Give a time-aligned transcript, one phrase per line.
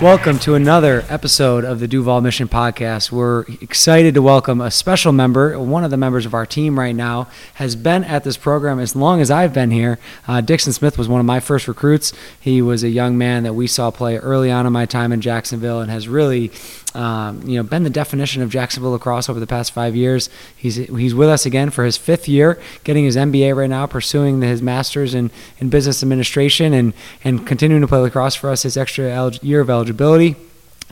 [0.00, 3.12] Welcome to another episode of the Duval Mission Podcast.
[3.12, 5.58] We're excited to welcome a special member.
[5.58, 8.96] One of the members of our team right now has been at this program as
[8.96, 9.98] long as I've been here.
[10.26, 12.14] Uh, Dixon Smith was one of my first recruits.
[12.40, 15.20] He was a young man that we saw play early on in my time in
[15.20, 16.48] Jacksonville and has really
[16.94, 20.28] um, you know, been the definition of Jacksonville lacrosse over the past five years.
[20.56, 24.42] He's he's with us again for his fifth year, getting his MBA right now, pursuing
[24.42, 26.92] his master's in, in business administration, and
[27.22, 30.36] and continuing to play lacrosse for us his extra year of eligibility.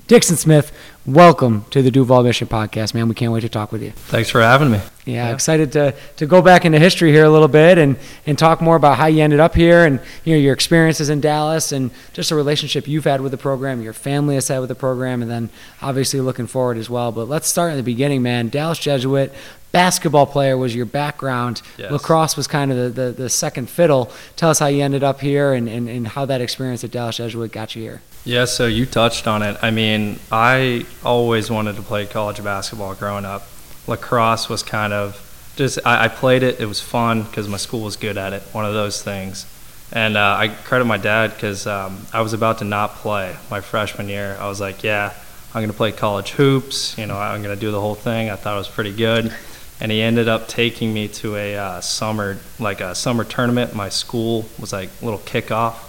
[0.08, 0.72] Dixon Smith,
[1.04, 3.08] welcome to the Duval Mission Podcast, man.
[3.08, 3.90] We can't wait to talk with you.
[3.90, 4.78] Thanks for having me.
[5.04, 8.38] Yeah, yeah, excited to, to go back into history here a little bit and, and
[8.38, 11.72] talk more about how you ended up here and you know your experiences in Dallas
[11.72, 14.74] and just a relationship you've had with the program, your family has had with the
[14.74, 15.50] program, and then
[15.82, 17.12] obviously looking forward as well.
[17.12, 18.48] But let's start in the beginning, man.
[18.48, 19.34] Dallas Jesuit,
[19.72, 21.60] basketball player was your background.
[21.77, 21.92] Yes.
[21.92, 24.10] Lacrosse was kind of the, the, the, second fiddle.
[24.36, 27.18] Tell us how you ended up here and, and, and how that experience at Dallas
[27.18, 28.00] Jesuit got you here.
[28.24, 29.56] Yeah, so you touched on it.
[29.62, 33.47] I mean, I always wanted to play college basketball growing up.
[33.86, 35.24] Lacrosse was kind of
[35.56, 38.42] just, I, I played it, it was fun because my school was good at it,
[38.52, 39.46] one of those things.
[39.92, 43.62] And uh, I credit my dad because um, I was about to not play my
[43.62, 44.36] freshman year.
[44.39, 45.14] I was like, yeah,
[45.55, 46.98] I'm going to play college hoops.
[46.98, 48.28] You know, I'm going to do the whole thing.
[48.28, 49.34] I thought it was pretty good
[49.80, 53.74] and he ended up taking me to a uh, summer like a summer tournament.
[53.74, 55.88] My school was like a little kickoff,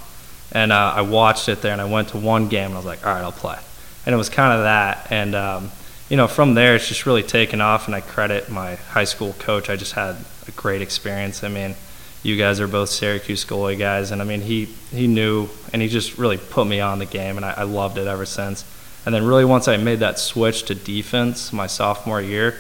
[0.52, 1.74] and uh, I watched it there.
[1.74, 3.58] And I went to one game, and I was like, all right, I'll play.
[4.06, 5.72] And it was kind of that, and um,
[6.10, 7.88] you know, from there it's just really taken off.
[7.88, 9.70] And I credit my high school coach.
[9.70, 10.16] I just had
[10.48, 11.44] a great experience.
[11.44, 11.76] I mean,
[12.24, 15.88] you guys are both Syracuse goalie guys, and I mean, he he knew, and he
[15.88, 18.66] just really put me on the game, and I, I loved it ever since.
[19.06, 22.58] And then really once I made that switch to defense my sophomore year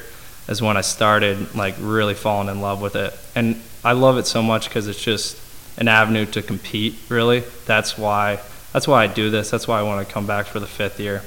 [0.48, 3.14] is when I started like really falling in love with it.
[3.36, 5.38] And I love it so much because it's just
[5.80, 6.96] an avenue to compete.
[7.10, 8.40] Really, that's why
[8.72, 9.50] that's why I do this.
[9.50, 11.24] That's why I want to come back for the fifth year.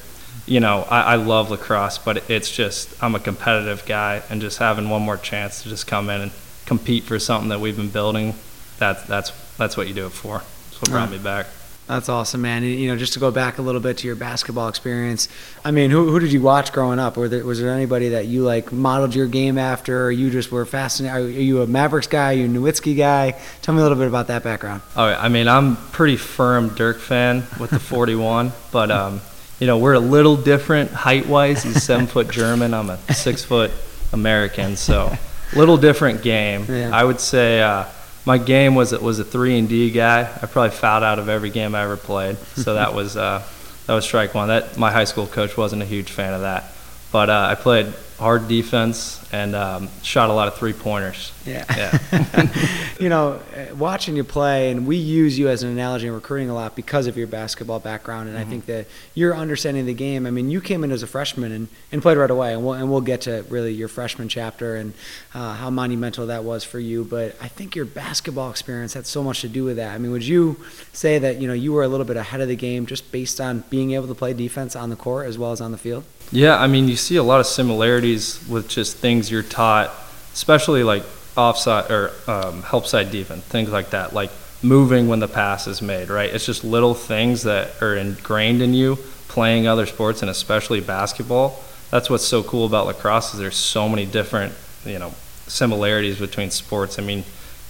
[0.46, 4.58] You know, I, I love lacrosse, but it's just I'm a competitive guy, and just
[4.58, 6.32] having one more chance to just come in and
[6.66, 8.34] compete for something that we've been building.
[8.78, 10.38] That's that's that's what you do it for.
[10.38, 11.46] That's what brought me back.
[11.92, 12.62] That's awesome, man.
[12.62, 15.28] And, you know, just to go back a little bit to your basketball experience.
[15.62, 17.18] I mean, who, who did you watch growing up?
[17.18, 20.50] Were there, was there anybody that you like modeled your game after, or you just
[20.50, 21.14] were fascinated?
[21.14, 22.30] Are you a Mavericks guy?
[22.30, 23.38] Are you a Nowitzki guy?
[23.60, 24.80] Tell me a little bit about that background.
[24.96, 29.20] Oh, I mean, I'm pretty firm Dirk fan with the 41, but um,
[29.60, 31.62] you know, we're a little different height wise.
[31.62, 32.72] He's seven foot German.
[32.72, 33.70] I'm a six foot
[34.14, 35.14] American, so
[35.54, 36.64] little different game.
[36.70, 36.88] Yeah.
[36.90, 37.60] I would say.
[37.60, 37.84] Uh,
[38.24, 40.20] my game was was a three and D guy.
[40.20, 43.42] I probably fouled out of every game I ever played, so that was uh,
[43.86, 44.48] that was strike one.
[44.48, 46.72] That my high school coach wasn't a huge fan of that,
[47.12, 47.92] but uh, I played
[48.22, 51.32] hard defense and um, shot a lot of three pointers.
[51.44, 51.64] Yeah.
[51.76, 52.48] Yeah.
[53.00, 53.40] you know,
[53.76, 57.08] watching you play, and we use you as an analogy in recruiting a lot because
[57.08, 58.28] of your basketball background.
[58.28, 58.46] And mm-hmm.
[58.46, 61.06] I think that your understanding of the game, I mean, you came in as a
[61.08, 62.52] freshman and, and played right away.
[62.52, 64.94] And we'll, and we'll get to really your freshman chapter and
[65.34, 67.04] uh, how monumental that was for you.
[67.04, 69.92] But I think your basketball experience had so much to do with that.
[69.94, 70.60] I mean, would you
[70.92, 73.40] say that, you know, you were a little bit ahead of the game just based
[73.40, 76.04] on being able to play defense on the court as well as on the field?
[76.32, 79.92] Yeah, I mean, you see a lot of similarities with just things you're taught,
[80.32, 81.02] especially like
[81.36, 84.30] offside or um, help side defense, things like that, like
[84.62, 86.32] moving when the pass is made, right?
[86.32, 88.96] It's just little things that are ingrained in you
[89.28, 91.62] playing other sports and especially basketball.
[91.90, 94.54] That's what's so cool about lacrosse is there's so many different,
[94.84, 95.14] you know,
[95.46, 96.98] similarities between sports.
[96.98, 97.24] I mean,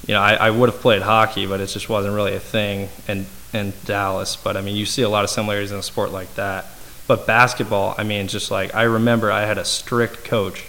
[0.06, 2.88] you know, I, I would have played hockey, but it just wasn't really a thing
[3.08, 4.36] in in Dallas.
[4.36, 6.66] But I mean, you see a lot of similarities in a sport like that.
[7.12, 10.64] But basketball, I mean, just like I remember I had a strict coach,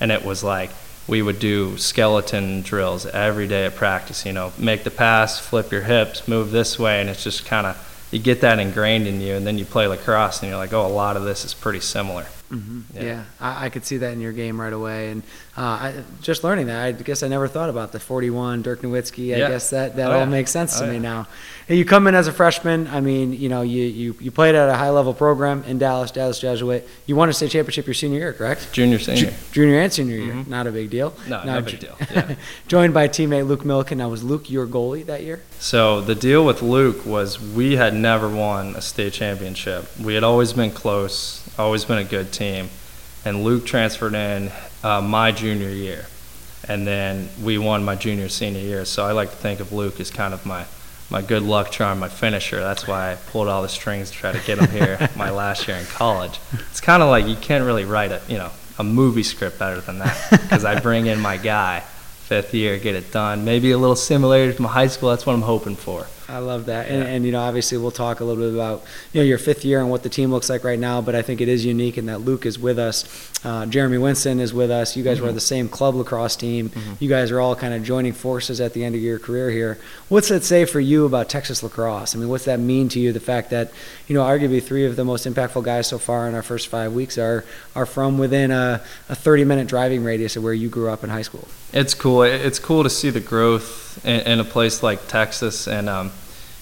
[0.00, 0.70] and it was like
[1.08, 5.72] we would do skeleton drills every day at practice, you know, make the pass, flip
[5.72, 9.20] your hips, move this way, and it's just kind of, you get that ingrained in
[9.20, 11.52] you, and then you play lacrosse, and you're like, oh, a lot of this is
[11.52, 12.26] pretty similar.
[12.50, 12.96] Mm-hmm.
[12.96, 15.22] Yeah, yeah I, I, could see that in your game right away, and
[15.54, 19.34] uh, I, just learning that, I guess I never thought about the 41 Dirk Nowitzki.
[19.34, 19.48] I yeah.
[19.50, 20.24] guess that that oh, all yeah.
[20.24, 21.26] makes sense oh, to me now.
[21.68, 22.86] You come in as a freshman.
[22.86, 26.10] I mean, you know, you, you you played at a high level program in Dallas,
[26.10, 26.88] Dallas Jesuit.
[27.04, 28.72] You won a state championship your senior year, correct?
[28.72, 30.32] Junior, senior, Ju- junior and senior year.
[30.32, 30.50] Mm-hmm.
[30.50, 31.14] Not a big deal.
[31.28, 31.96] No, no, big deal.
[32.10, 32.36] Yeah.
[32.68, 33.98] joined by teammate Luke Milliken.
[33.98, 35.42] Now, was Luke your goalie that year?
[35.58, 39.86] So the deal with Luke was we had never won a state championship.
[39.98, 44.50] We had always been close, always been a good team and Luke transferred in
[44.82, 46.06] uh, my junior year,
[46.66, 48.84] and then we won my junior senior year.
[48.84, 50.66] So I like to think of Luke as kind of my
[51.10, 52.60] my good luck charm, my finisher.
[52.60, 55.66] That's why I pulled all the strings to try to get him here my last
[55.66, 56.38] year in college.
[56.70, 59.80] It's kind of like you can't really write a you know a movie script better
[59.80, 61.80] than that because I bring in my guy
[62.28, 63.44] fifth year, get it done.
[63.46, 65.08] Maybe a little similarity to my high school.
[65.08, 66.06] That's what I'm hoping for.
[66.30, 66.88] I love that.
[66.88, 68.84] And, and, you know, obviously we'll talk a little bit about,
[69.14, 71.22] you know, your fifth year and what the team looks like right now, but I
[71.22, 73.30] think it is unique in that Luke is with us.
[73.44, 74.94] Uh, Jeremy Winston is with us.
[74.94, 75.26] You guys mm-hmm.
[75.26, 76.68] were the same club lacrosse team.
[76.68, 76.92] Mm-hmm.
[77.00, 79.78] You guys are all kind of joining forces at the end of your career here.
[80.10, 82.14] What's that say for you about Texas lacrosse?
[82.14, 83.10] I mean, what's that mean to you?
[83.14, 83.72] The fact that,
[84.06, 86.92] you know, arguably three of the most impactful guys so far in our first five
[86.92, 90.90] weeks are, are from within a, a 30 minute driving radius of where you grew
[90.90, 91.48] up in high school.
[91.72, 92.22] It's cool.
[92.22, 96.12] It's cool to see the growth in, in a place like Texas and, um,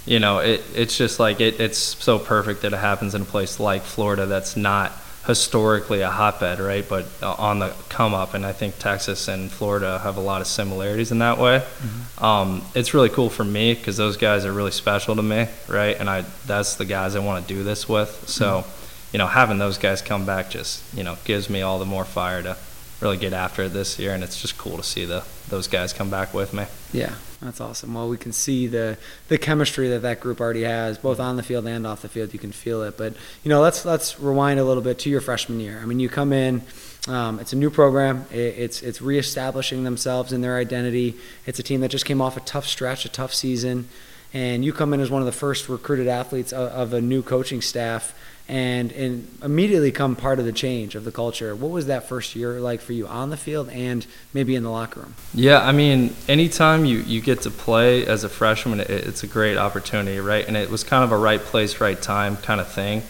[0.06, 3.24] you know, it, it's just like it, it's so perfect that it happens in a
[3.24, 4.92] place like Florida that's not
[5.26, 6.88] historically a hotbed, right?
[6.88, 10.40] But uh, on the come up, and I think Texas and Florida have a lot
[10.40, 11.58] of similarities in that way.
[11.58, 12.24] Mm-hmm.
[12.24, 15.98] Um, it's really cool for me because those guys are really special to me, right?
[15.98, 18.28] And I that's the guys I want to do this with.
[18.28, 18.70] So, mm-hmm.
[19.12, 22.04] you know, having those guys come back just you know gives me all the more
[22.04, 22.56] fire to
[23.00, 25.92] really get after it this year, and it's just cool to see the those guys
[25.92, 26.64] come back with me.
[26.92, 27.94] Yeah, that's awesome.
[27.94, 28.96] Well, we can see the
[29.28, 32.32] the chemistry that that group already has, both on the field and off the field.
[32.32, 32.96] You can feel it.
[32.96, 33.14] But
[33.44, 35.80] you know, let's let's rewind a little bit to your freshman year.
[35.82, 36.62] I mean, you come in.
[37.08, 38.26] Um, it's a new program.
[38.32, 41.16] It, it's it's reestablishing themselves in their identity.
[41.44, 43.88] It's a team that just came off a tough stretch, a tough season,
[44.32, 47.22] and you come in as one of the first recruited athletes of, of a new
[47.22, 48.14] coaching staff
[48.48, 51.54] and and immediately come part of the change of the culture.
[51.54, 54.70] What was that first year like for you on the field and maybe in the
[54.70, 55.14] locker room?
[55.34, 59.26] Yeah, I mean, anytime you you get to play as a freshman, it, it's a
[59.26, 60.46] great opportunity, right?
[60.46, 63.02] And it was kind of a right place, right time kind of thing.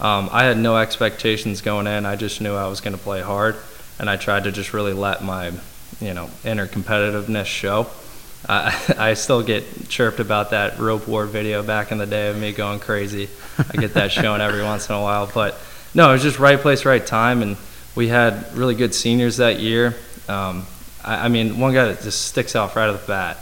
[0.00, 2.04] Um, I had no expectations going in.
[2.04, 3.56] I just knew I was going to play hard,
[3.98, 5.52] and I tried to just really let my
[6.00, 7.86] you know inner competitiveness show.
[8.48, 12.38] Uh, I still get chirped about that rope war video back in the day of
[12.38, 13.28] me going crazy.
[13.58, 15.58] I get that shown every once in a while, but
[15.94, 17.56] no, it was just right place, right time, and
[17.94, 19.94] we had really good seniors that year.
[20.28, 20.66] Um,
[21.04, 23.38] I, I mean, one guy that just sticks out right off the bat.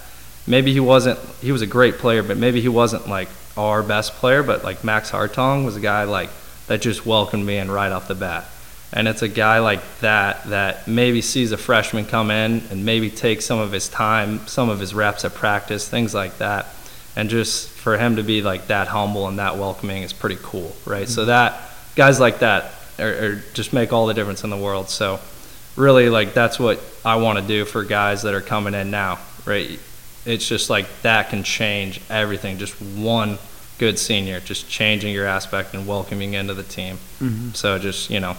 [0.46, 1.18] Maybe he wasn't.
[1.40, 4.42] He was a great player, but maybe he wasn't like our best player.
[4.42, 6.30] But like Max Hartong was a guy like
[6.66, 8.48] that just welcomed me in right off the bat
[8.92, 13.08] and it's a guy like that that maybe sees a freshman come in and maybe
[13.08, 16.66] take some of his time, some of his reps at practice, things like that.
[17.14, 20.74] And just for him to be like that humble and that welcoming is pretty cool,
[20.86, 21.04] right?
[21.04, 21.12] Mm-hmm.
[21.12, 21.60] So that
[21.94, 24.88] guys like that are, are just make all the difference in the world.
[24.90, 25.20] So
[25.76, 29.18] really, like that's what I want to do for guys that are coming in now,
[29.44, 29.78] right?
[30.26, 32.58] It's just like that can change everything.
[32.58, 33.38] Just one
[33.78, 36.96] good senior, just changing your aspect and welcoming into the team.
[37.20, 37.50] Mm-hmm.
[37.52, 38.36] So just you know,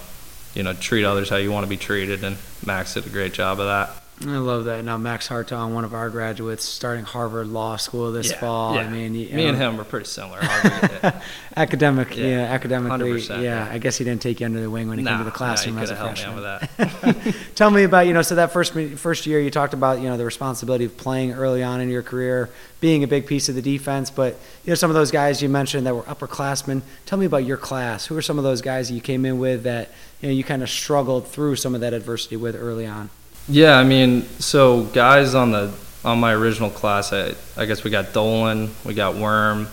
[0.53, 2.23] you know, treat others how you want to be treated.
[2.23, 4.00] And Max did a great job of that.
[4.27, 4.83] I love that.
[4.83, 8.75] Now Max Hartong, one of our graduates, starting Harvard Law School this yeah, fall.
[8.75, 8.81] Yeah.
[8.81, 10.39] I mean, me know, and him are pretty similar.
[11.57, 14.99] Academic, yeah, yeah academically, yeah, I guess he didn't take you under the wing when
[14.99, 17.33] he nah, came to the classroom nah, as a freshman.
[17.55, 20.17] Tell me about you know, so that first first year you talked about you know
[20.17, 23.61] the responsibility of playing early on in your career, being a big piece of the
[23.61, 24.33] defense, but
[24.63, 26.81] you know some of those guys you mentioned that were upperclassmen.
[27.05, 28.05] Tell me about your class.
[28.05, 29.89] Who are some of those guys that you came in with that
[30.21, 33.09] you know you kind of struggled through some of that adversity with early on?
[33.47, 35.73] Yeah, I mean, so guys on the
[36.03, 39.67] on my original class, I, I guess we got Dolan, we got Worm,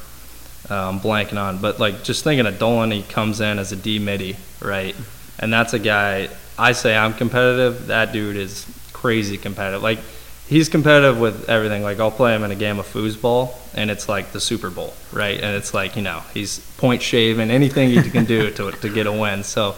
[0.69, 3.99] um, blanking on, but like just thinking of Dolan, he comes in as a D
[3.99, 4.95] middie, right?
[5.39, 6.29] And that's a guy.
[6.59, 7.87] I say I'm competitive.
[7.87, 9.83] That dude is crazy competitive.
[9.83, 10.01] Like
[10.49, 11.83] he's competitive with everything.
[11.83, 14.95] Like I'll play him in a game of foosball, and it's like the Super Bowl,
[15.13, 15.41] right?
[15.41, 19.07] And it's like you know he's point shaving anything he can do to to get
[19.07, 19.45] a win.
[19.45, 19.77] So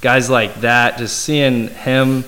[0.00, 2.24] guys like that, just seeing him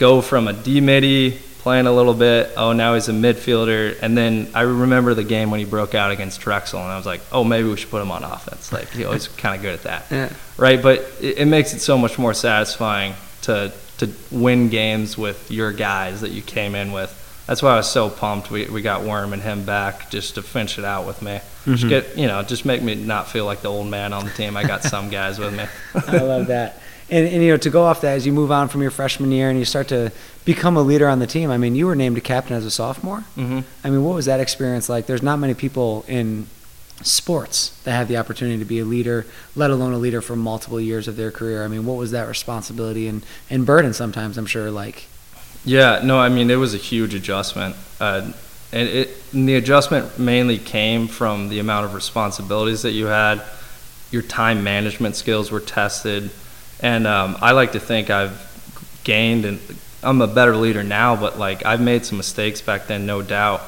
[0.00, 2.52] go from a D middie playing a little bit.
[2.56, 4.00] Oh, now he's a midfielder.
[4.00, 7.04] And then I remember the game when he broke out against Drexel, and I was
[7.04, 8.72] like, oh, maybe we should put him on offense.
[8.72, 10.32] Like he always kind of good at that, yeah.
[10.56, 10.82] right?
[10.82, 15.72] But it, it, makes it so much more satisfying to to win games with your
[15.72, 17.16] guys that you came in with.
[17.46, 18.50] That's why I was so pumped.
[18.50, 21.32] We we got Worm and him back just to finish it out with me.
[21.32, 21.74] Mm-hmm.
[21.74, 24.30] Just get you know, just make me not feel like the old man on the
[24.30, 24.56] team.
[24.56, 25.66] I got some guys with me.
[25.94, 26.80] I love that.
[27.10, 29.32] And, and, you know, to go off that as you move on from your freshman
[29.32, 30.12] year and you start to
[30.44, 31.50] become a leader on the team.
[31.50, 33.24] I mean, you were named a captain as a sophomore.
[33.36, 33.60] Mm-hmm.
[33.82, 35.06] I mean, what was that experience like?
[35.06, 36.46] There's not many people in
[37.02, 39.26] sports that have the opportunity to be a leader,
[39.56, 41.64] let alone a leader for multiple years of their career.
[41.64, 45.06] I mean, what was that responsibility and, and burden sometimes, I'm sure, like?
[45.64, 47.74] Yeah, no, I mean, it was a huge adjustment.
[47.98, 48.32] Uh,
[48.72, 53.42] and, it, and the adjustment mainly came from the amount of responsibilities that you had.
[54.12, 56.30] Your time management skills were tested
[56.80, 58.46] and um, I like to think I've
[59.04, 59.60] gained and
[60.02, 63.62] I'm a better leader now, but like I've made some mistakes back then, no doubt,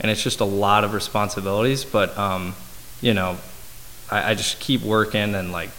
[0.00, 1.84] and it's just a lot of responsibilities.
[1.84, 2.54] But um,
[3.00, 3.36] you know,
[4.10, 5.70] I, I, just keep working and like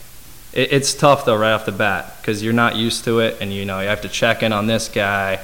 [0.53, 3.51] it, it's tough though right off the bat because you're not used to it, and
[3.51, 5.39] you know you have to check in on this guy,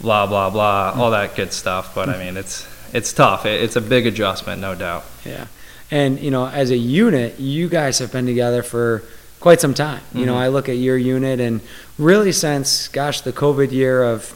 [0.00, 1.94] blah blah blah, all that good stuff.
[1.94, 3.46] But I mean, it's it's tough.
[3.46, 5.04] It, it's a big adjustment, no doubt.
[5.24, 5.46] Yeah.
[5.90, 9.02] And, you know, as a unit, you guys have been together for
[9.44, 10.00] quite some time.
[10.14, 10.38] You know, Mhm.
[10.46, 11.60] I look at your unit and
[11.98, 14.32] really since, gosh, the COVID year of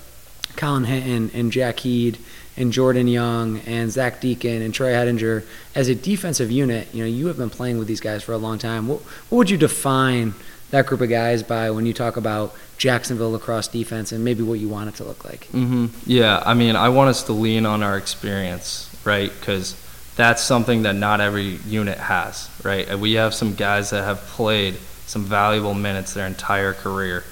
[0.56, 2.18] Colin Hinton and Jack Heed
[2.58, 7.08] and Jordan Young and Zach Deacon and Troy Hedinger, as a defensive unit, you know,
[7.08, 8.86] you have been playing with these guys for a long time.
[8.86, 9.00] What,
[9.30, 10.34] what would you define
[10.72, 14.60] that group of guys by when you talk about Jacksonville lacrosse defense and maybe what
[14.60, 15.46] you want it to look like?
[15.52, 19.32] hmm Yeah, I mean, I want us to lean on our experience, right?
[19.40, 19.74] Because
[20.16, 22.98] that's something that not every unit has, right?
[22.98, 24.74] We have some guys that have played
[25.08, 27.24] some valuable minutes their entire career,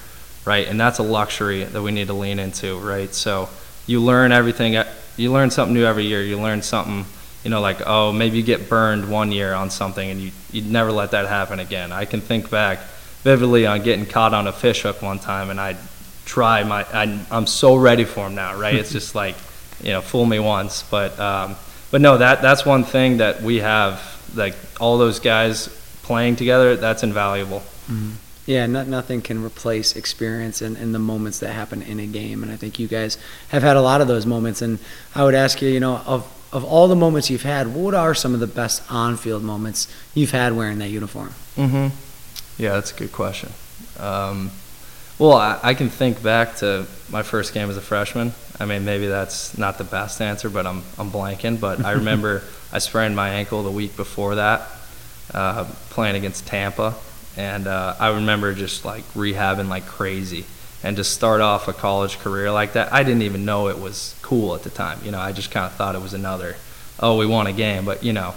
[0.45, 0.67] right?
[0.67, 3.13] And that's a luxury that we need to lean into, right?
[3.13, 3.49] So
[3.85, 4.83] you learn everything,
[5.15, 6.21] you learn something new every year.
[6.21, 7.05] You learn something,
[7.43, 10.63] you know, like, oh, maybe you get burned one year on something and you, you
[10.63, 11.91] never let that happen again.
[11.91, 12.79] I can think back
[13.21, 15.77] vividly on getting caught on a fish hook one time and I
[16.25, 18.75] try my, I, I'm so ready for him now, right?
[18.75, 19.35] It's just like,
[19.83, 20.81] you know, fool me once.
[20.81, 21.55] But, um,
[21.91, 24.01] but no, that, that's one thing that we have,
[24.35, 25.76] like all those guys
[26.07, 27.61] playing together, that's invaluable.
[28.45, 32.43] Yeah, no, nothing can replace experience and, and the moments that happen in a game.
[32.43, 33.17] And I think you guys
[33.49, 34.61] have had a lot of those moments.
[34.61, 34.79] And
[35.13, 38.15] I would ask you, you know, of, of all the moments you've had, what are
[38.15, 41.33] some of the best on field moments you've had wearing that uniform?
[41.57, 41.87] Mm-hmm.
[42.57, 43.51] Yeah, that's a good question.
[43.99, 44.51] Um,
[45.19, 48.31] well, I, I can think back to my first game as a freshman.
[48.59, 51.59] I mean, maybe that's not the best answer, but I'm I'm blanking.
[51.59, 54.69] But I remember I sprained my ankle the week before that,
[55.33, 56.95] uh, playing against Tampa,
[57.35, 60.45] and uh, I remember just like rehabbing like crazy.
[60.83, 64.15] And to start off a college career like that, I didn't even know it was
[64.21, 64.99] cool at the time.
[65.03, 66.55] You know, I just kind of thought it was another,
[66.99, 67.83] oh, we won a game.
[67.83, 68.35] But you know,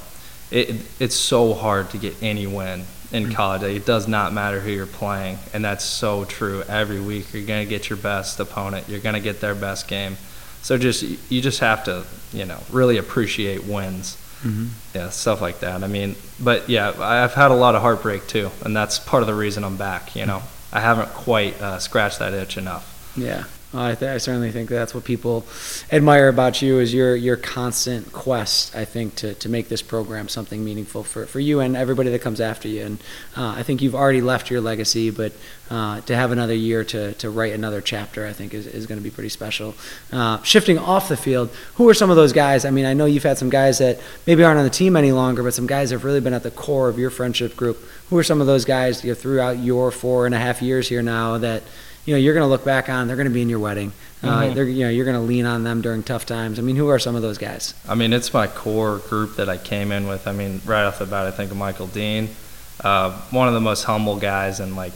[0.51, 3.63] it, it's so hard to get any win in college.
[3.63, 6.63] It does not matter who you're playing, and that's so true.
[6.69, 8.89] Every week, you're gonna get your best opponent.
[8.89, 10.17] You're gonna get their best game.
[10.63, 14.17] So just you just have to, you know, really appreciate wins.
[14.43, 14.69] Mm-hmm.
[14.95, 15.85] Yeah, stuff like that.
[15.85, 19.27] I mean, but yeah, I've had a lot of heartbreak too, and that's part of
[19.27, 20.17] the reason I'm back.
[20.17, 20.43] You know,
[20.73, 23.13] I haven't quite uh, scratched that itch enough.
[23.17, 23.45] Yeah.
[23.73, 25.45] I, th- I certainly think that's what people
[25.93, 28.75] admire about you is your your constant quest.
[28.75, 32.21] I think to, to make this program something meaningful for, for you and everybody that
[32.21, 32.83] comes after you.
[32.83, 32.99] And
[33.37, 35.33] uh, I think you've already left your legacy, but
[35.71, 38.99] uh, to have another year to, to write another chapter, I think is, is going
[38.99, 39.77] to be pretty special.
[40.11, 42.65] Uh, shifting off the field, who are some of those guys?
[42.65, 45.13] I mean, I know you've had some guys that maybe aren't on the team any
[45.13, 47.79] longer, but some guys have really been at the core of your friendship group.
[48.09, 50.89] Who are some of those guys you know, throughout your four and a half years
[50.89, 51.63] here now that
[52.07, 53.07] you know you're going to look back on?
[53.07, 53.93] They're going to be in your wedding.
[54.23, 54.55] Uh, Mhm.
[54.55, 56.59] they're you know you're going to lean on them during tough times.
[56.59, 57.75] I mean, who are some of those guys?
[57.89, 60.27] I mean, it's my core group that I came in with.
[60.29, 62.29] I mean, right off the bat, I think of Michael Dean,
[62.85, 64.93] uh, one of the most humble guys, and like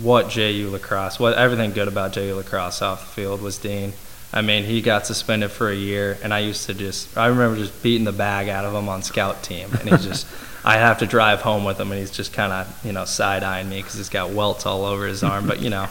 [0.00, 3.92] what JU lacrosse, what everything good about JU lacrosse off the field was Dean.
[4.32, 7.56] I mean, he got suspended for a year, and I used to just, I remember
[7.56, 10.26] just beating the bag out of him on scout team, and he's just,
[10.64, 13.42] I have to drive home with him, and he's just kind of, you know, side
[13.42, 15.88] eyeing me because he's got welts all over his arm, but you know,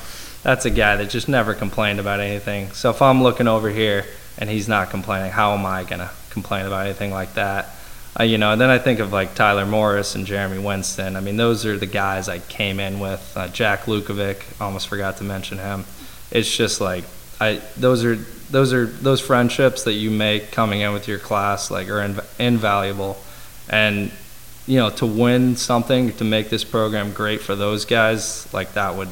[0.47, 2.71] that's a guy that just never complained about anything.
[2.71, 4.05] So if I'm looking over here
[4.37, 7.67] and he's not complaining, how am I gonna complain about anything like that?
[8.17, 11.17] Uh, you know, and then I think of like Tyler Morris and Jeremy Winston.
[11.17, 13.33] I mean, those are the guys I came in with.
[13.35, 15.83] Uh, Jack Lukovic, almost forgot to mention him.
[16.31, 17.03] It's just like
[17.41, 21.69] I those are those are those friendships that you make coming in with your class
[21.69, 23.17] like are inv- invaluable,
[23.67, 24.13] and
[24.65, 28.95] you know to win something to make this program great for those guys like that
[28.95, 29.09] would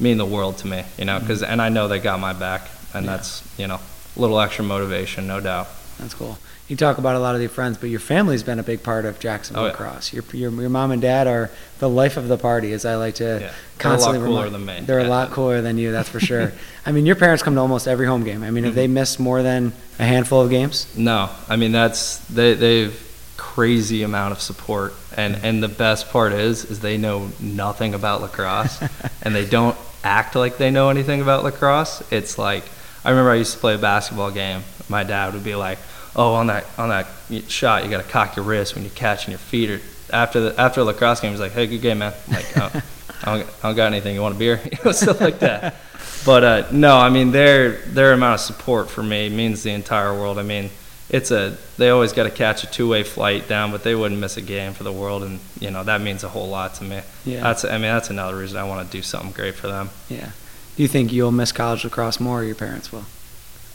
[0.00, 0.84] mean the world to me.
[0.98, 2.62] You know, because and I know they got my back,
[2.94, 3.12] and Yeah.
[3.16, 3.80] that's you know
[4.16, 5.68] a little extra motivation, no doubt.
[5.98, 6.38] That's cool.
[6.66, 9.04] You talk about a lot of your friends, but your family's been a big part
[9.04, 9.72] of Jacksonville Oh, yeah.
[9.72, 10.12] lacrosse.
[10.14, 13.16] Your, your your mom and dad are the life of the party, as I like
[13.16, 14.80] to Yeah, they're a lot cooler remind- than me.
[14.80, 16.52] They're a lot cooler than you, that's for sure.
[16.86, 18.42] I mean, your parents come to almost every home game.
[18.42, 18.76] I mean, have Mhm.
[18.76, 20.86] they missed more than a handful of games?
[20.96, 22.98] No, I mean that's they they've
[23.36, 28.20] crazy amount of support, and and the best part is is they know nothing about
[28.20, 28.82] lacrosse,
[29.22, 32.02] and they don't act like they know anything about lacrosse.
[32.12, 32.64] It's like
[33.04, 34.62] I remember I used to play a basketball game.
[34.88, 35.78] My dad would be like,
[36.16, 37.06] "Oh, on that on that
[37.48, 40.60] shot, you got to cock your wrist when you're catching your feet." Or after the
[40.60, 42.82] after a lacrosse game, he's like, "Hey, good game, man." I'm like, oh,
[43.22, 44.14] I, don't, I don't got anything.
[44.14, 44.60] You want a beer?
[44.64, 45.76] You know, stuff like that.
[46.24, 50.14] But uh, no, I mean their their amount of support for me means the entire
[50.14, 50.38] world.
[50.38, 50.70] I mean,
[51.10, 54.20] it's a they always got to catch a two way flight down, but they wouldn't
[54.20, 56.84] miss a game for the world, and you know that means a whole lot to
[56.84, 57.02] me.
[57.24, 57.42] Yeah.
[57.42, 59.90] That's I mean that's another reason I want to do something great for them.
[60.08, 60.30] Yeah.
[60.76, 63.04] Do you think you'll miss college lacrosse more, or your parents will?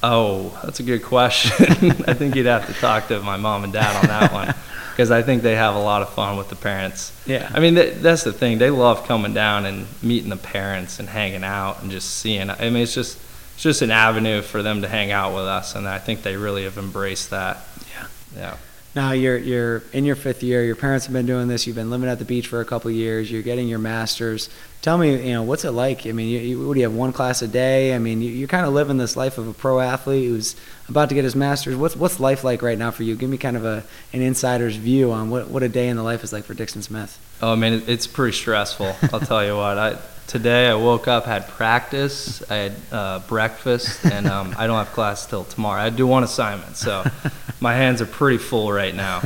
[0.01, 1.91] Oh, that's a good question.
[2.07, 4.53] I think you'd have to talk to my mom and dad on that one
[4.91, 7.11] because I think they have a lot of fun with the parents.
[7.25, 7.49] Yeah.
[7.53, 8.59] I mean, th- that's the thing.
[8.59, 12.49] They love coming down and meeting the parents and hanging out and just seeing.
[12.49, 13.17] I mean, it's just
[13.59, 16.37] it's just an avenue for them to hang out with us, and I think they
[16.37, 17.57] really have embraced that.
[17.93, 18.07] Yeah.
[18.37, 18.57] Yeah.
[18.95, 20.63] Now you're you're in your fifth year.
[20.63, 21.67] Your parents have been doing this.
[21.67, 23.29] You've been living at the beach for a couple of years.
[23.29, 24.49] You're getting your master's.
[24.81, 26.07] Tell me, you know, what's it like?
[26.07, 26.95] I mean, you, you, what do you have?
[26.95, 27.93] One class a day?
[27.93, 30.55] I mean, you, you're kind of living this life of a pro athlete who's
[30.87, 31.75] about to get his master's.
[31.75, 33.17] What's what's life like right now for you?
[33.17, 36.03] Give me kind of a an insider's view on what what a day in the
[36.03, 37.19] life is like for Dixon Smith.
[37.41, 38.95] Oh, I mean, it's pretty stressful.
[39.11, 39.77] I'll tell you what.
[39.77, 39.97] I
[40.29, 44.93] today I woke up, had practice, I had uh, breakfast, and um, I don't have
[44.93, 45.81] class till tomorrow.
[45.81, 47.03] I do one assignment, so
[47.59, 49.23] my hands are pretty full right now.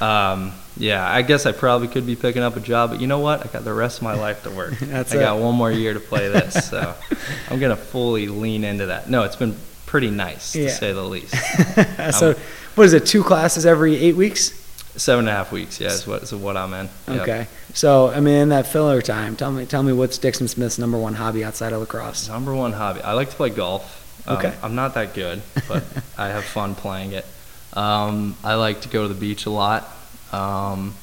[0.00, 3.18] Um, yeah, I guess I probably could be picking up a job, but you know
[3.18, 3.44] what?
[3.44, 4.78] I got the rest of my life to work.
[4.80, 5.20] That's I it.
[5.20, 6.94] got one more year to play this, so
[7.50, 9.10] I'm gonna fully lean into that.
[9.10, 9.56] No, it's been
[9.86, 10.68] pretty nice Yeah.
[10.68, 11.34] to say the least.
[12.18, 12.34] so,
[12.76, 13.04] what is it?
[13.04, 14.59] Two classes every eight weeks?
[15.00, 16.88] Seven and a half weeks, yeah, is what is what I'm in.
[17.08, 17.20] Yep.
[17.22, 17.46] Okay.
[17.72, 20.98] So, I mean, in that filler time, tell me tell me what's Dixon Smith's number
[20.98, 22.28] one hobby outside of lacrosse?
[22.28, 23.00] Number one hobby.
[23.00, 23.96] I like to play golf.
[24.28, 24.54] Um, Okay.
[24.62, 25.82] I'm not that good, but
[26.18, 27.24] I have fun playing it.
[27.72, 29.88] Um, I like to go to the beach a lot.
[30.32, 30.94] Um,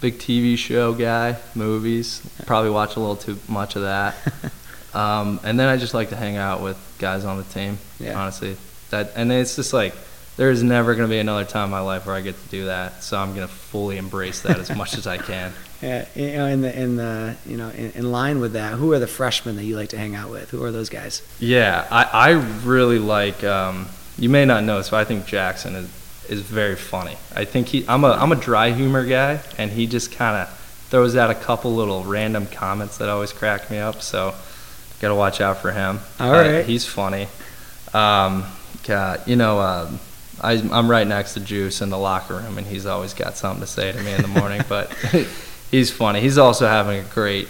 [0.00, 2.20] big TV show guy, movies.
[2.44, 4.16] Probably watch a little too much of that.
[4.94, 7.78] Um, and then I just like to hang out with guys on the team.
[8.00, 8.18] Yeah.
[8.18, 8.56] Honestly,
[8.88, 9.94] that and it's just like
[10.38, 12.64] there's never going to be another time in my life where I get to do
[12.66, 13.02] that.
[13.02, 15.52] So I'm going to fully embrace that as much as I can.
[15.80, 18.92] Yeah, you know, in the in the you know in, in line with that, who
[18.94, 20.50] are the freshmen that you like to hang out with?
[20.50, 21.22] Who are those guys?
[21.38, 22.30] Yeah, I, I
[22.64, 23.44] really like.
[23.44, 23.86] Um,
[24.18, 25.88] you may not know this, but I think Jackson is
[26.28, 27.16] is very funny.
[27.36, 27.84] I think he.
[27.86, 30.48] I'm a I'm a dry humor guy, and he just kind of
[30.88, 34.02] throws out a couple little random comments that always crack me up.
[34.02, 34.34] So,
[34.98, 36.00] gotta watch out for him.
[36.18, 36.64] All Uh, right.
[36.66, 37.28] he's funny.
[37.94, 38.44] Um,
[38.82, 40.00] God, you know, um
[40.40, 43.60] I, I'm right next to Juice in the locker room, and he's always got something
[43.60, 44.62] to say to me in the morning.
[44.68, 44.92] but
[45.70, 46.20] he's funny.
[46.20, 47.48] He's also having a great,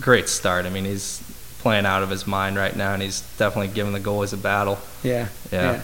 [0.00, 0.66] great start.
[0.66, 1.22] I mean, he's
[1.60, 4.78] playing out of his mind right now, and he's definitely giving the goalies a battle.
[5.02, 5.28] Yeah.
[5.50, 5.82] Yeah.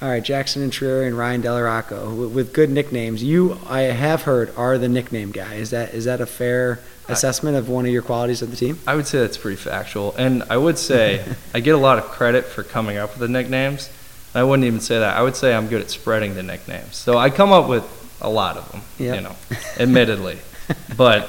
[0.00, 3.20] All right, Jackson and Trier and Ryan Delarocco with, with good nicknames.
[3.20, 5.54] You, I have heard, are the nickname guy.
[5.54, 6.78] Is that is that a fair
[7.08, 8.78] assessment of one of your qualities of the team?
[8.86, 12.04] I would say that's pretty factual, and I would say I get a lot of
[12.04, 13.90] credit for coming up with the nicknames.
[14.38, 15.16] I wouldn't even say that.
[15.16, 16.96] I would say I'm good at spreading the nicknames.
[16.96, 17.84] So I come up with
[18.20, 19.14] a lot of them, Yep.
[19.16, 19.36] you know,
[19.78, 20.38] admittedly.
[20.96, 21.28] but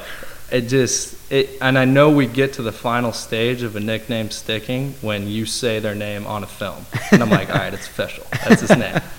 [0.51, 4.31] it just it, and I know we get to the final stage of a nickname
[4.31, 7.87] sticking when you say their name on a film, and I'm like, all right, it's
[7.87, 8.25] official.
[8.47, 8.99] That's his name.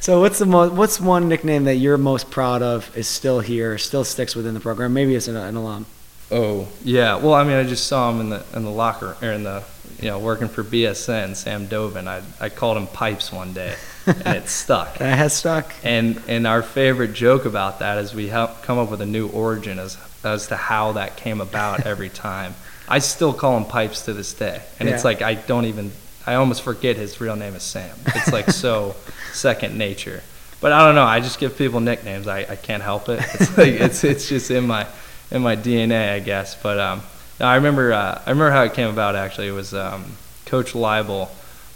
[0.00, 3.78] So what's the most what's one nickname that you're most proud of is still here,
[3.78, 4.92] still sticks within the program?
[4.92, 5.86] Maybe it's an, an alum.
[6.30, 7.16] Oh yeah.
[7.16, 9.62] Well, I mean, I just saw him in the in the locker or in the
[10.00, 12.06] you know working for BSN, Sam Dovin.
[12.06, 13.74] I I called him Pipes one day,
[14.06, 14.98] and it stuck.
[14.98, 15.72] That has stuck.
[15.82, 19.28] And and our favorite joke about that is we help come up with a new
[19.28, 22.54] origin as as to how that came about every time.
[22.88, 25.90] I still call him Pipes to this day, and it's like I don't even
[26.26, 27.96] I almost forget his real name is Sam.
[28.06, 28.96] It's like so
[29.32, 30.22] second nature.
[30.60, 31.04] But I don't know.
[31.04, 32.26] I just give people nicknames.
[32.26, 33.24] I, I can't help it.
[33.34, 34.86] It's like it's it's just in my
[35.30, 36.54] in my DNA, I guess.
[36.60, 37.02] But um,
[37.40, 39.14] I remember uh, I remember how it came about.
[39.16, 40.04] Actually, it was um,
[40.46, 41.28] Coach Leibel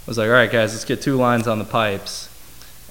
[0.07, 2.29] was like, "All right, guys, let's get two lines on the pipes,"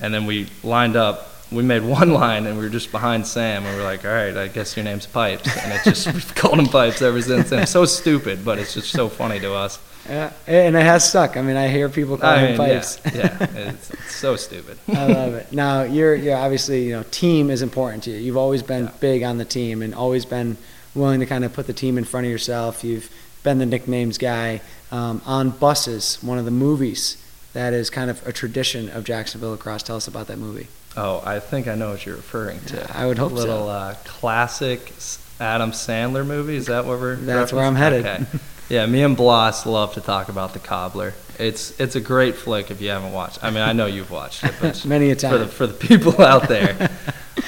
[0.01, 1.27] and then we lined up.
[1.51, 4.13] We made one line, and we were just behind Sam, and we were like, "All
[4.13, 7.51] right, I guess your name's Pipes," and it just we've called him Pipes ever since.
[7.51, 9.81] And it's so stupid, but it's just so funny to us.
[10.09, 11.37] Yeah, and it has stuck.
[11.37, 12.99] I mean, I hear people call I him mean, pipes.
[13.15, 14.79] yeah, yeah, it's, it's so stupid.
[14.89, 15.53] I love it.
[15.53, 18.17] Now you're you're obviously you know team is important to you.
[18.19, 18.93] You've always been Yeah.
[19.01, 20.57] big on the team and always been
[20.95, 22.85] willing to kind of put the team in front of yourself.
[22.85, 23.11] You've
[23.43, 26.19] been the nicknames guy um, on buses.
[26.23, 27.17] One of the movies
[27.53, 29.83] that is kind of a tradition of Jacksonville lacrosse.
[29.83, 30.69] Tell us about that movie.
[30.97, 32.97] Oh, I think I know what you're referring to.
[32.97, 33.37] I would hope so.
[33.37, 34.93] Little uh, classic
[35.39, 36.57] Adam Sandler movie.
[36.57, 37.17] Is that what we're?
[37.17, 38.07] That's where I'm headed.
[38.07, 38.25] Okay.
[38.69, 41.15] Yeah, me and Bloss love to talk about The Cobbler.
[41.41, 43.43] It's it's a great flick if you haven't watched.
[43.43, 45.49] I mean, I know you've watched it, but Many a for the time.
[45.49, 46.91] for the people out there.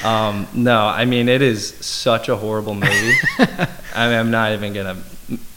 [0.05, 3.15] Um, no, I mean it is such a horrible movie.
[3.95, 4.97] I mean, I'm not even gonna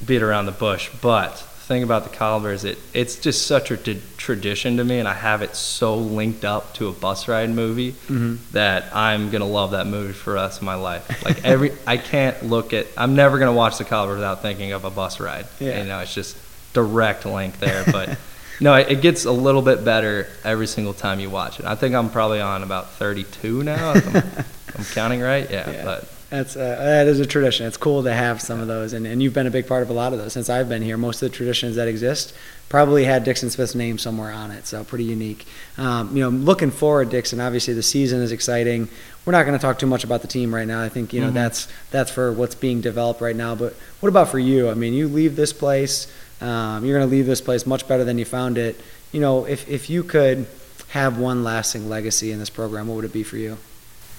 [0.05, 3.71] beat around the bush, but the thing about the Cobbler is it it's just such
[3.71, 7.27] a t- tradition to me, and I have it so linked up to a bus
[7.27, 8.37] ride movie Mhm.
[8.51, 11.23] that I'm gonna love that movie for the rest of my life.
[11.25, 12.87] Like every, I can't look at.
[12.97, 15.47] I'm never gonna watch the Cobbler without thinking of a bus ride.
[15.59, 15.79] Yeah.
[15.81, 16.35] You know, it's just
[16.75, 18.17] direct link there, but.
[18.61, 21.65] No, it it gets a little bit better every single time you watch it.
[21.65, 23.91] I think I'm probably on about 32 now.
[23.93, 24.45] If I'm,
[24.79, 25.45] I'm counting right.
[25.51, 25.83] Yeah, Yeah.
[25.83, 27.65] but That's uh, that is a tradition.
[27.65, 29.89] It's cool to have some of those, and, and you've been a big part of
[29.89, 30.95] a lot of those since I've been here.
[30.95, 32.33] Most of the traditions that exist
[32.69, 35.45] probably had Dixon Smith's name somewhere on it, so pretty unique.
[35.77, 37.41] Um, you know, looking forward, Dixon.
[37.41, 38.87] Obviously, the season is exciting.
[39.25, 40.81] We're not going to talk too much about the team right now.
[40.81, 41.33] I think you know Mhm.
[41.33, 43.53] that's that's for what's being developed right now.
[43.53, 44.69] But what about for you?
[44.69, 46.07] I mean, you leave this place.
[46.41, 48.79] Um, you're going to leave this place much better than you found it.
[49.11, 50.47] You know, if if you could
[50.89, 53.57] have one lasting legacy in this program, what would it be for you?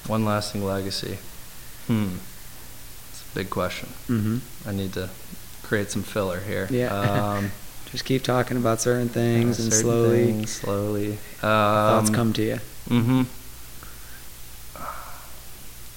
[0.06, 1.18] One lasting legacy.
[1.86, 2.16] Hmm.
[3.10, 3.88] It's a big question.
[4.08, 4.68] Mm-hmm.
[4.68, 5.10] I need to
[5.62, 6.68] create some filler here.
[6.70, 6.88] Yeah.
[6.88, 7.52] Um,
[7.90, 11.12] Just keep talking about certain things and certain slowly things, slowly.
[11.40, 12.58] thoughts Um, come to you.
[12.88, 13.22] Mm-hmm.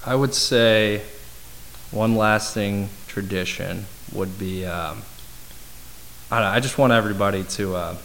[0.10, 1.02] I would say
[1.92, 5.02] one lasting tradition would be um,
[6.32, 7.98] I, don't know, I just want everybody to uh,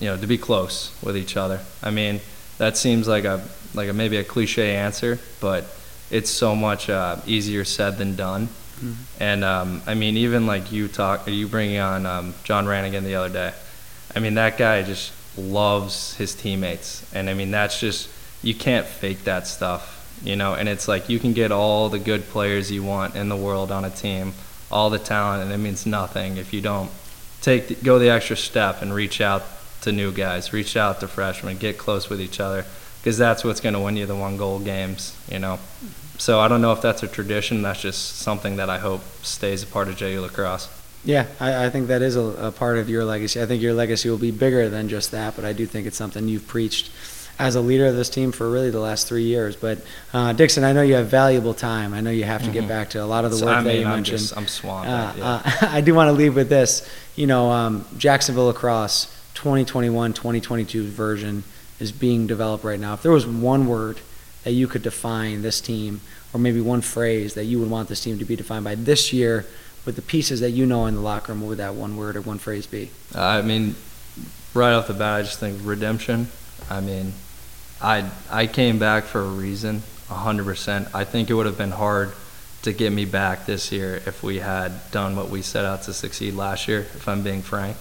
[0.00, 1.60] you know to be close with each other.
[1.82, 2.20] I mean
[2.58, 5.64] that seems like a like a, maybe a cliche answer, but
[6.10, 8.48] it's so much uh, easier said than done.
[9.18, 13.14] And um, I mean, even like you talk, you bringing on um, John Rannigan the
[13.14, 13.52] other day.
[14.14, 18.08] I mean, that guy just loves his teammates, and I mean, that's just
[18.42, 20.54] you can't fake that stuff, you know.
[20.54, 23.70] And it's like you can get all the good players you want in the world
[23.70, 24.34] on a team,
[24.70, 26.90] all the talent, and it means nothing if you don't
[27.46, 29.44] take the, go the extra step and reach out
[29.82, 32.64] to new guys, reach out to freshmen, get close with each other,
[32.98, 35.60] because that's what's going to win you the one goal games, you know.
[36.18, 37.62] So I don't know if that's a tradition.
[37.62, 40.68] That's just something that I hope stays a part of JU lacrosse.
[41.04, 43.40] Yeah, I, I think that is a, a part of your legacy.
[43.40, 45.96] I think your legacy will be bigger than just that, but I do think it's
[45.96, 46.90] something you've preached
[47.38, 49.56] as a leader of this team for really the last three years.
[49.56, 49.78] But
[50.14, 51.92] uh, Dixon, I know you have valuable time.
[51.92, 52.68] I know you have to get Mhm.
[52.68, 54.18] back to a lot of the So, work I that you I'm mentioned.
[54.20, 54.88] just I'm swamped.
[54.90, 55.24] Uh, yeah.
[55.44, 56.82] uh, I do want to leave with this.
[57.14, 61.44] You know, um, Jacksonville Lacrosse 2021 2022 version
[61.78, 62.94] is being developed right now.
[62.94, 63.98] If there was one word
[64.44, 66.00] that you could define this team,
[66.32, 69.12] or maybe one phrase that you would want this team to be defined by this
[69.12, 69.44] year,
[69.84, 72.16] with the pieces that you know in the locker room, what would that one word
[72.16, 72.90] or one phrase be?
[73.14, 73.76] I mean,
[74.54, 76.28] right off the bat, I just think redemption.
[76.70, 77.12] I mean,
[77.80, 80.88] I I came back for a reason, hundred percent.
[80.94, 82.12] I think it would have been hard
[82.62, 85.92] to get me back this year if we had done what we set out to
[85.92, 86.80] succeed last year.
[86.80, 87.76] If I'm being frank,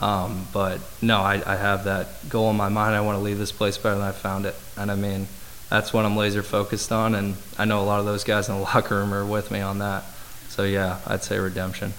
[0.00, 2.94] um, but no, I, I have that goal in my mind.
[2.94, 5.26] I want to leave this place better than I found it, and I mean,
[5.68, 7.14] that's what I'm laser focused on.
[7.14, 9.60] And I know a lot of those guys in the locker room are with me
[9.60, 10.04] on that.
[10.48, 11.92] So yeah, I'd say redemption.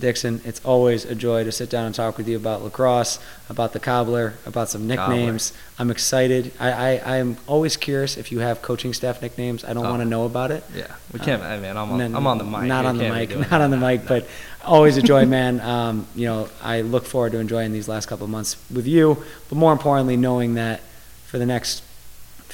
[0.00, 3.72] Dixon, it's always a joy to sit down and talk with you about lacrosse, about
[3.72, 5.52] the cobbler, about some nicknames.
[5.78, 6.50] I'm excited.
[6.58, 9.64] I, I, am always curious if you have coaching staff nicknames.
[9.64, 9.90] I don't Oh.
[9.90, 10.64] want to know about it.
[10.74, 11.42] Yeah, we can't.
[11.42, 12.62] I mean, I'm on, I'm on the mic.
[12.62, 13.30] Not on the mic.
[13.50, 14.08] Not on the mic, No.
[14.08, 14.26] but
[14.64, 15.60] always a joy, man.
[15.60, 19.22] Um, you know, I look forward to enjoying these last couple of months with you,
[19.48, 20.80] but more importantly, knowing that
[21.26, 21.83] for the next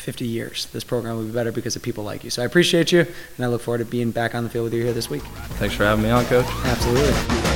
[0.00, 2.30] 50 years, this program will be better because of people like you.
[2.30, 4.74] So I appreciate you, and I look forward to being back on the field with
[4.74, 5.22] you here this week.
[5.58, 6.46] Thanks for having me on, Coach.
[6.64, 7.49] Absolutely.